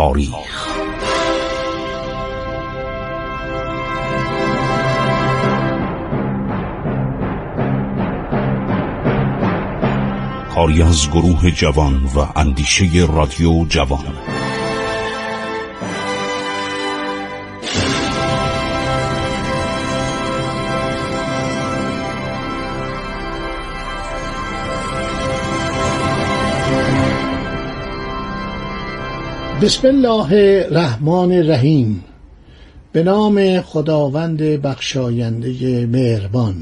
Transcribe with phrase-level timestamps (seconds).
[0.00, 0.30] تاریخ.
[10.54, 14.04] کاری از گروه جوان و اندیشه رادیو جوان.
[29.62, 30.32] بسم الله
[30.68, 32.04] الرحمن الرحیم.
[32.92, 36.54] به نام خداوند بخشاینده مهربان.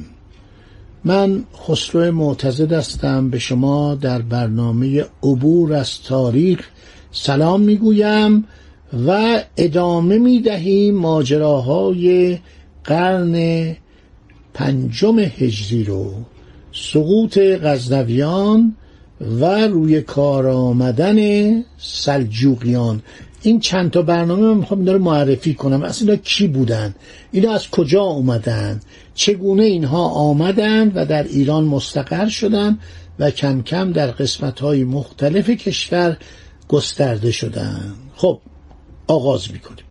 [1.05, 3.31] من خسرو معتزد هستم.
[3.31, 6.69] به شما در برنامه عبور از تاریخ
[7.11, 8.45] سلام می‌گویم
[9.07, 12.39] و ادامه می‌دهیم ماجراهای
[12.85, 13.67] قرن
[14.55, 16.13] پنجم هجری رو.
[16.73, 18.77] سقوط غزنویان
[19.21, 21.19] و روی کار آمدن
[21.79, 23.03] سلجوقیان.
[23.43, 25.83] این چند تا برنامه من می‌خوام رو معرفی کنم.
[25.83, 26.95] اصلا کی بودن؟
[27.33, 28.81] اینا از کجا اومدن؟
[29.15, 32.79] چگونه اینها آمدند و در ایران مستقر شدن
[33.19, 36.17] و کم کم در قسمت های مختلف کشور
[36.69, 38.41] گسترده شدن؟ خب
[39.07, 39.88] آغاز می‌کنیم.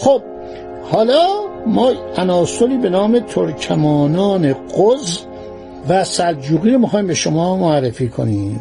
[0.00, 0.22] خب
[0.90, 1.26] حالا
[1.66, 5.18] ما عناصری به نام ترکمانان قز
[5.88, 8.60] و سلجوقی رو می‌خوایم به شما معرفی کنیم.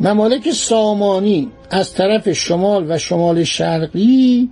[0.00, 4.50] ممالک سامانی از طرف شمال و شمال شرقی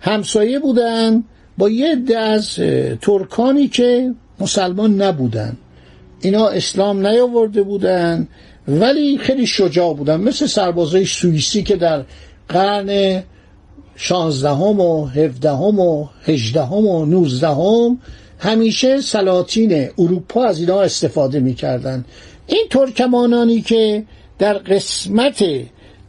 [0.00, 1.24] همسایه بودن
[1.58, 2.54] با یه از
[3.02, 5.56] ترکانی که مسلمان نبودن.
[6.20, 8.28] اینا اسلام نیاورده بودن
[8.68, 10.20] ولی خیلی شجاع بودن.
[10.20, 12.04] مثل سربازای سوئیسی که در
[12.48, 13.22] قرن
[13.96, 17.98] شانزدهم و هفدهم و هجدهم و نوزدهم
[18.38, 22.04] همیشه سلاطین اروپا از اینا استفاده می‌کردن.
[22.46, 24.04] این ترکمانانی که
[24.38, 25.44] در قسمت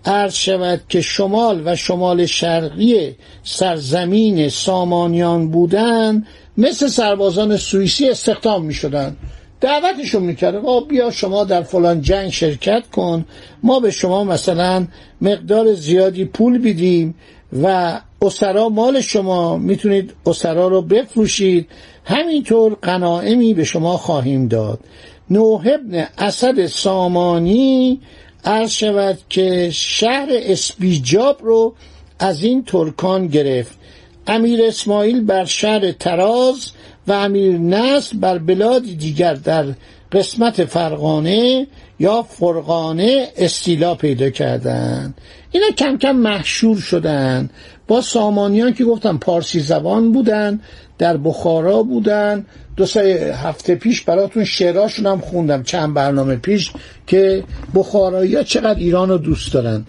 [0.06, 6.26] عرض شود که شمال و شمال شرقی سرزمین سامانیان بودن
[6.58, 9.16] مثل سربازان سوئیسی استخدام می شدن
[9.62, 13.26] دعوتشون می‌کرده ما بیا شما در فلان جنگ شرکت کن
[13.64, 14.88] ما به شما مثلا
[15.22, 17.16] مقدار زیادی پول بیدیم
[17.64, 21.68] و اسرا مال شما می‌تونید اسرا رو بفروشید.
[22.06, 24.80] همینطور قناعمی به شما خواهیم داد.
[25.30, 28.00] نوح ابن اسد سامانی
[28.46, 31.74] عرض شود که شهر اسبیجاب رو
[32.20, 33.78] از این ترکان گرفت.
[34.28, 36.72] امیر اسماعیل بر شهر تراز
[37.08, 39.66] و امیر نصر بر بلادی دیگر در
[40.12, 41.68] قسمت فرغانه
[42.00, 45.14] یا فرغانه استیلا پیدا کردن
[45.52, 47.50] اینا کم کم محشور شدن
[47.88, 50.60] با سامانیان که گفتم پارسی زبان بودن
[50.98, 52.46] در بخارا بودن.
[52.76, 56.72] دو سه هفته پیش براتون شعراشون هم خوندم چند برنامه پیش
[57.08, 57.44] که
[57.76, 59.86] بخارایی ها چقدر ایران رو دوست دارن.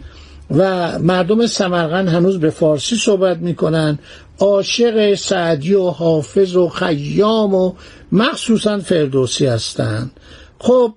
[0.50, 3.98] و مردم سمرقند هنوز به فارسی صحبت می‌کنن.
[4.38, 7.72] عاشق سعدی و حافظ و خیام و
[8.12, 10.10] مخصوصا فردوسی هستند.
[10.58, 10.94] خب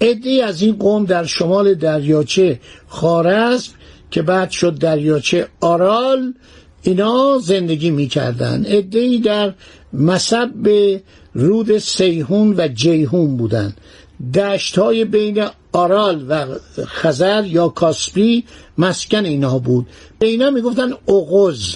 [0.00, 3.72] عده از این قوم در شمال دریاچه خارزم
[4.10, 6.34] که بعد شد دریاچه آرال
[6.82, 9.54] اینا زندگی می‌کردن ای در
[9.92, 10.70] مصب
[11.34, 13.74] رود سیهون و جیهون بودن
[14.34, 16.46] دشت های بین آرال و
[16.84, 18.44] خزر یا کاسپی
[18.78, 19.86] مسکن اینها بود.
[20.18, 21.74] به اینا می‌گفتن اغز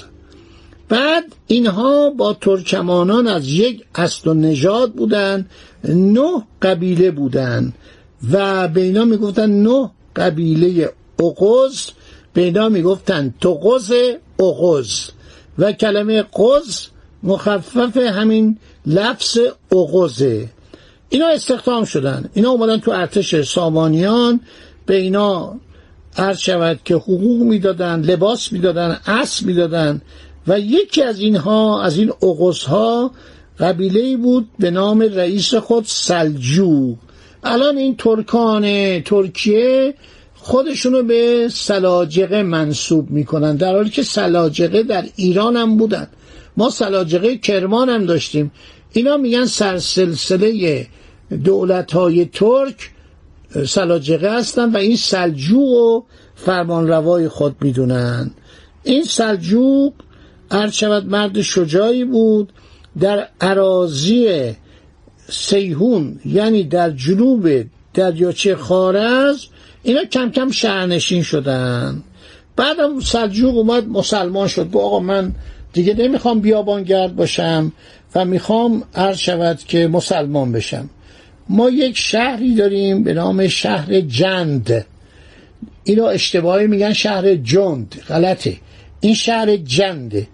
[0.89, 5.47] بعد اینها با ترکمانان از یک اصل و نژاد بودن
[5.85, 7.73] نه قبیله بودن
[8.33, 11.87] و به اینا می‌گفتن نه قبیله اغز
[12.33, 13.93] به اینا می‌گفتن تقز
[14.41, 15.11] اغز
[15.59, 16.87] و کلمه قز
[17.23, 19.39] مخفف همین لفظ
[19.73, 20.49] اغزه
[21.09, 22.31] اینا استخدام شدن.
[22.35, 24.41] اینا اومدن تو ارتش سامانیان
[24.87, 25.57] به اینا
[26.17, 30.03] عرض شود که حقوق می‌دادن لباس می‌دادن اسب می‌دادن
[30.49, 33.11] و یکی از اینها از این اغزها
[33.59, 36.97] قبیله بود به نام رئیس خود سلجوق
[37.45, 38.63] الان این ترکان
[39.01, 39.95] ترکیه
[40.35, 46.09] خودشونو به سلاجقه منصوب می‌کنن در حالی که سلاجقه در ایران هم بودن.
[46.57, 48.53] ما سلاجقه کرمان هم داشتیم.
[48.93, 50.87] اینا میگن سرسلسله
[51.45, 52.91] دولت های ترک
[53.67, 56.03] سلاجقه هستن و این سلجوق و
[56.35, 58.31] فرمان روای خود می‌دونن.
[58.83, 59.93] این سلجوق
[60.71, 62.53] شود مرد شجاعی بود
[63.01, 64.53] در عراضی
[65.29, 67.65] سیهون یعنی در جنوب
[67.95, 69.45] دریاچه خارز
[69.83, 72.03] اینا کم کم شهرنشین شدن.
[72.57, 74.71] بعدم سلجوق اومد مسلمان شد.
[74.71, 75.33] با آقا من
[75.73, 77.73] دیگه نمی‌خوام بیابانگرد باشم
[78.15, 80.91] و می‌خوام عرض شود که مسلمان بشم.
[81.49, 84.87] ما یک شهری داریم به نام شهر جند.
[85.85, 88.03] اینو اشتباهی میگن شهر جند.
[88.09, 88.57] غلطه.
[89.05, 90.27] این شهر جنده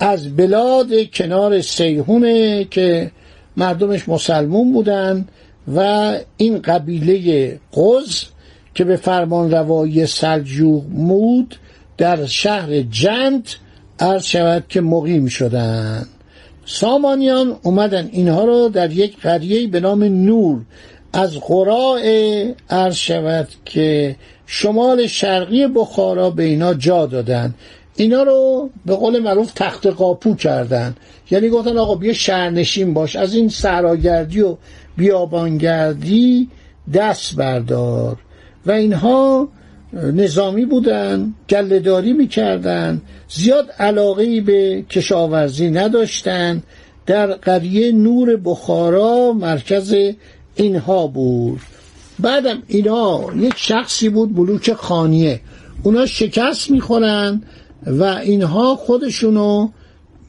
[0.00, 3.10] از بلاد کنار سیهونه که
[3.56, 5.28] مردمش مسلمون بودن
[5.74, 8.24] و این قبیله قز
[8.74, 11.56] که به فرمان روایی سلجوق مود
[11.98, 13.48] در شهر جند
[14.00, 16.06] عرض شود که مقیم شدن.
[16.66, 20.60] سامانیان اومدن اینها رو در یک قریه به نام نور
[21.12, 22.00] از قراء
[22.70, 24.16] عرض شود که
[24.46, 27.54] شمال شرقی بخارا به اینا جا دادن.
[27.98, 30.96] اینا رو به قول معروف تخت قاپو کردن.
[31.30, 34.56] یعنی گفتن آقا بیا شهرنشین باش از این سراگردی و
[34.96, 36.48] بیابانگردی
[36.94, 38.16] دست بردار.
[38.66, 39.48] و اینها
[39.92, 46.62] نظامی بودن گلهداری می‌کردن زیاد علاقه به کشاورزی نداشتن.
[47.06, 49.94] در قریه نور بخارا مرکز
[50.54, 51.60] اینها بود.
[52.18, 55.40] بعدم اینا یک شخصی بود ملوک خانیه.
[55.82, 57.42] اونا شکست می‌خورن.
[57.86, 59.68] و اینها خودشونو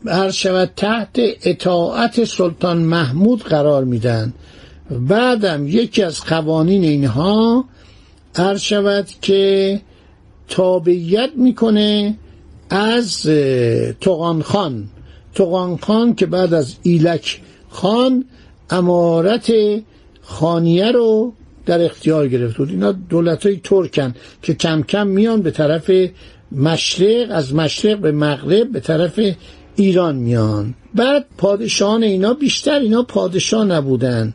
[0.05, 4.33] هر شود تحت اطاعت سلطان محمود قرار میدن.
[4.89, 7.65] بعدم یکی از قوانین اینها
[8.35, 9.81] هر شود که
[10.47, 12.17] تابعیت می‌کنه
[12.69, 13.21] از
[14.01, 14.89] توغان خان.
[15.35, 18.25] توغان خان که بعد از ایلک خان
[18.69, 19.51] امارت
[20.21, 21.33] خانیه رو
[21.65, 22.57] در اختیار گرفت.
[22.57, 25.91] بود اینا دولت های ترکن که کم کم میان به طرف
[26.51, 29.19] مشرق از مشرق به مغرب به طرف
[29.75, 30.73] ایران میان.
[30.95, 34.33] بعد پادشاهان اینا بیشتر اینا پادشاه نبودن.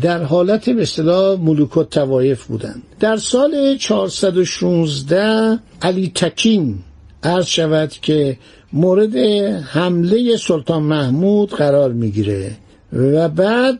[0.00, 6.78] در حالت به اصطلاح ملوک و توایف بودند در سال 416 علی تکین
[7.22, 8.38] عرض شود که
[8.72, 9.16] مورد
[9.62, 12.50] حمله سلطان محمود قرار می‌گیره.
[12.92, 13.78] و بعد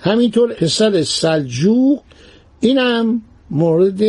[0.00, 2.00] همینطور پسر سلجوق
[2.60, 4.02] اینم مورد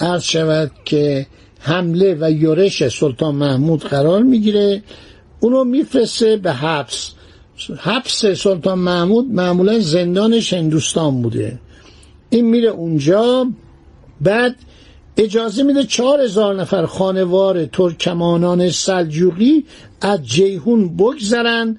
[0.00, 1.26] عرض شود که
[1.60, 4.82] حمله و یورش سلطان محمود قرار می‌گیره.
[5.40, 7.10] اونو میفرسته به حبس.
[7.78, 11.58] حبس سلطان محمود معمولا زندانش هندوستان بوده.
[12.30, 13.46] این میره اونجا.
[14.20, 14.56] بعد
[15.16, 19.64] اجازه میده چهار هزار نفر خانوار ترکمانان سلجوقی
[20.00, 21.78] از جیهون بگذرن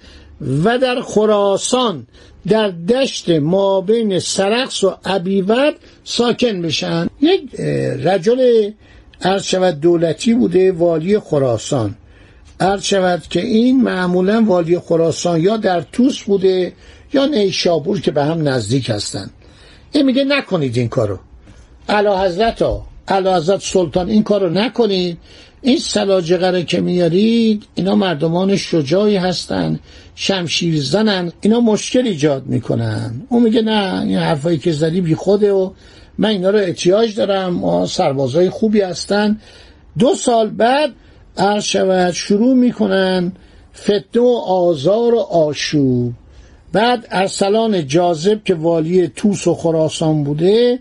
[0.64, 2.08] و در خراسان
[2.48, 5.74] در دشت ما بین سرخس و عبیوت
[6.04, 7.08] ساکن بشن.
[7.22, 7.56] یک
[8.06, 8.72] رجل
[9.22, 11.96] عرض شود دولتی بوده والی خراسان.
[12.60, 16.74] عرض شود که این معمولا والی خراسان یا در توس بوده
[17.14, 19.30] یا نیشابور که به هم نزدیک هستن
[19.92, 21.20] این میگه نکنید این کارو.
[21.90, 25.18] علا حضرت ها علا حضرت سلطان این کارو نکنید.
[25.62, 29.80] این سلاجقه که میارید اینا مردمان شجاعی هستن
[30.16, 33.22] شمشیر زنن اینا مشکل ایجاد می‌کنن.
[33.30, 35.72] اون میگه نه این حرفایی که زدی بی خوده و
[36.18, 37.54] من اینا رو احتیاج دارم.
[37.54, 39.40] ما سربازای خوبی هستن.
[40.00, 40.92] دو سال بعد
[41.38, 43.32] عرض شود شروع می‌کنن
[43.76, 46.14] فتنه و آزار و آشوب.
[46.74, 50.80] بعد ارسلان جاذب که والی توس و خراسان بوده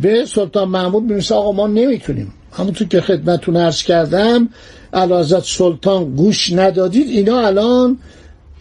[0.00, 2.32] به سلطان محمود می‌رسه آقا ما نمی‌تونیم.
[2.52, 4.48] همونطور که خدمتون عرض کردم
[4.92, 7.98] علازت سلطان گوش ندادید اینا الان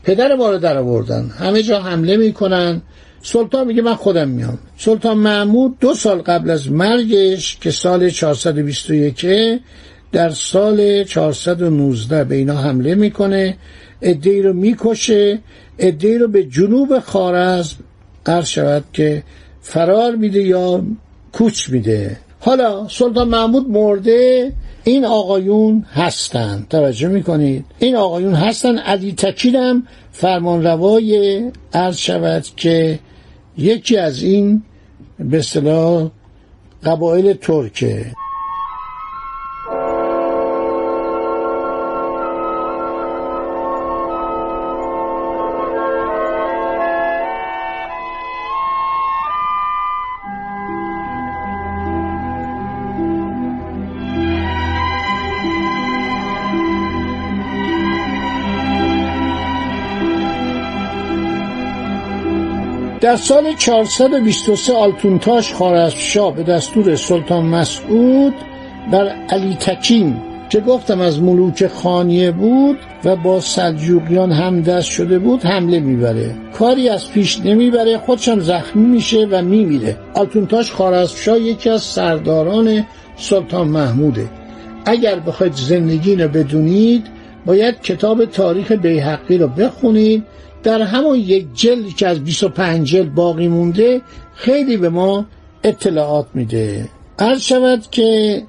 [0.04, 1.30] پدر ما رو در آوردن.
[1.30, 2.82] همه جا حمله می‌کنن.
[3.22, 4.60] سلطان میگه من خودم میام.
[4.78, 9.26] سلطان محمود دو سال قبل از مرگش که سال 421
[10.12, 13.58] در سال 419 به اینا حمله می‌کنه
[14.02, 15.40] ادهی رو می‌کشه
[15.80, 17.76] ادهی رو به جنوب خارزم
[18.26, 19.24] عرض شود که
[19.62, 20.84] فرار میده یا
[21.32, 22.18] کوچ میده.
[22.40, 24.52] حالا سلطان محمود مرده
[24.84, 26.66] این آقایون هستن.
[26.70, 28.78] توجه می‌کنید؟ این آقایون هستن.
[28.78, 31.42] علی تکیرم فرمان روای
[31.74, 33.00] عرض شود که
[33.58, 34.64] یکی از این
[35.20, 36.10] به اصطلاح
[36.84, 38.14] قبایل ترکه.
[63.02, 68.34] در سال 423 آلتونتاش خارزمشاه به دستور سلطان مسعود
[68.92, 75.20] بر علی تکین که گفتم از ملوک خانیه بود و با سلجوقیان هم دست شده
[75.20, 76.36] بود حمله می‌بره.
[76.54, 79.98] کاری از پیش نمی‌بره خودشم زخمی میشه و میمیره.
[80.14, 82.86] آلتونتاش خارزمشاه یکی از سرداران
[83.18, 84.30] سلطان محموده.
[84.86, 87.08] اگر بخواید زندگی رو بدونید
[87.46, 90.24] باید کتاب تاریخ بیحقی رو بخونید
[90.64, 94.02] در همون یک جلد که از 25 جلد باقی مونده
[94.36, 95.26] خیلی به ما
[95.64, 96.90] اطلاعات میده.
[97.20, 98.44] عرض شود که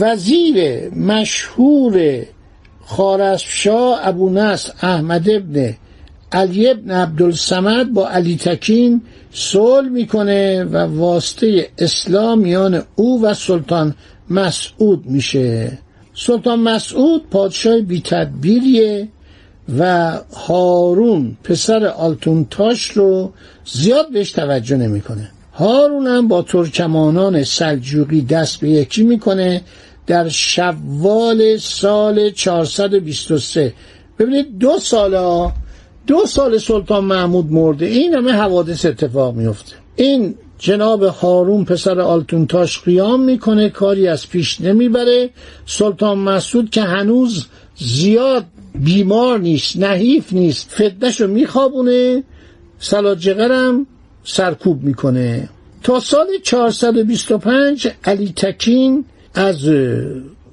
[0.00, 2.22] وزیر مشهور
[2.84, 5.74] خارزمشاه ابو نصر احمد ابن
[6.32, 13.94] علی ابن عبدالسمد با علی تکین صلح می‌کنه و واسطه اسلام میان او و سلطان
[14.30, 15.78] مسعود میشه.
[16.14, 19.08] سلطان مسعود پادشاه بی تدبیریه
[19.78, 23.32] و هارون پسر آلتونتاش رو
[23.64, 25.30] زیاد بهش توجه نمی‌کنه.
[25.54, 29.62] هارون هم با ترکمانان سلجوقی دست به یکی می‌کنه
[30.06, 33.74] در شوال سال 423
[34.18, 35.50] ببینید دو سال
[36.06, 42.80] دو سال سلطان محمود مرده این همه حوادث اتفاق میفته این جناب هارون پسر آلتونتاش
[42.80, 45.30] قیام می‌کنه کاری از پیش نمی‌بره.
[45.66, 52.22] سلطان مسعود که هنوز زیاد بیمار نیست نحیف نیست فتنشو میخوابونه
[52.78, 53.86] سلاجقرم
[54.24, 55.48] سرکوب می‌کنه.
[55.82, 59.68] تا سال 425 علی تکین از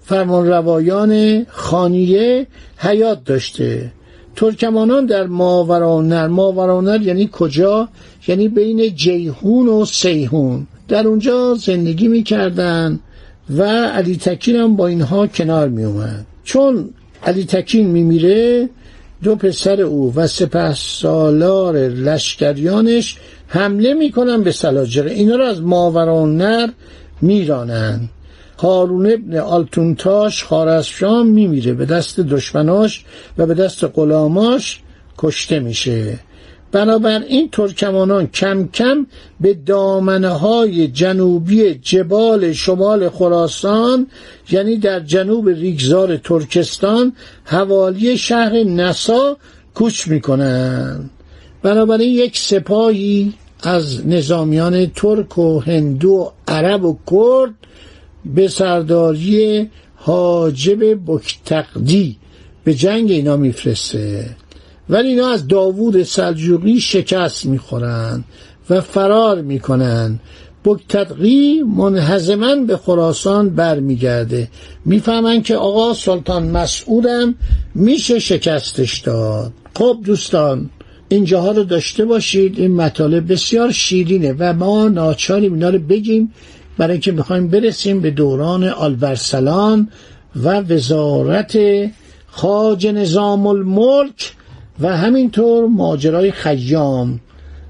[0.01, 2.47] فرمانروایان خانیه
[2.77, 3.91] حیات داشته.
[4.35, 7.89] ترکمانان در ماورانر ماورانر یعنی کجا؟
[8.27, 12.99] یعنی بین جیهون و سیهون در اونجا زندگی می‌کردن
[13.57, 16.89] و علی تکین هم با اینها کنار می اومد چون
[17.23, 18.69] علی تکین میمیره
[19.23, 26.69] دو پسر او و سپه سالار لشکریانش حمله می‌کنن به سلاجقه اینا رو از ماورانر
[27.21, 28.09] میرانن.
[28.57, 31.73] هارون ابن آلتونتاش خارزشام میمیره.
[31.73, 33.05] به دست دشمناش
[33.37, 34.79] و به دست غلاماش
[35.17, 36.19] کشته میشه.
[36.71, 39.07] بنابراین ترکمانان کم کم
[39.39, 44.07] به دامنه های جنوبی جبال شمال خراسان
[44.51, 49.37] یعنی در جنوب ریگزار ترکستان حوالی شهر نسا
[49.73, 51.09] کوچ می‌کنند.
[51.61, 53.33] بنابراین یک سپاهی
[53.63, 57.53] از نظامیان ترک و هندو و عرب و کرد
[58.25, 62.17] به سرداری حاجب بکتقدی.
[62.63, 64.35] به جنگ اینا میفرسته.
[64.89, 68.23] ولی اینا از داوود سلجوقی شکست می‌خورند
[68.69, 70.19] و فرار می‌کنن
[70.65, 74.47] بکتقی منحزما به خراسان برمیگرده.
[74.85, 77.35] می‌فهمن که آقا سلطان مسعودم
[77.75, 79.53] میشه شکستش داد.
[79.75, 80.69] خب دوستان
[81.09, 82.59] اینجاها رو داشته باشید.
[82.59, 86.33] این مطالب بسیار شیرینه و ما ناچاریم اینا رو بگیم.
[86.77, 89.89] برای اینکه می‌خوایم برسیم به دوران آلبرسلان
[90.35, 91.57] و وزارت
[92.27, 94.33] خاج نظام الملک
[94.81, 97.19] و همینطور ماجرای خیام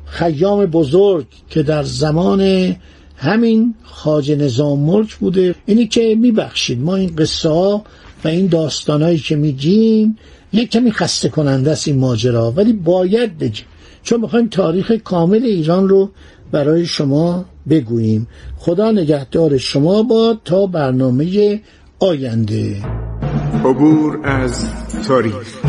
[0.05, 2.75] خیام بزرگ که در زمان
[3.17, 5.55] همین خاج نظام ملک بوده.
[5.65, 7.83] اینی که میبخشید ما این قصه ها
[8.23, 10.17] و این داستانهایی که میگیم
[10.53, 13.65] یک کمی خسته کننده است این ماجرا ولی باید بگیم.
[14.03, 16.09] چون می‌خوایم تاریخ کامل ایران رو
[16.51, 18.27] برای شما بگوییم.
[18.57, 21.59] خدا نگهدار شما با تا برنامه
[21.99, 22.75] آینده.
[23.65, 24.65] عبور از
[25.07, 25.68] تاریخ.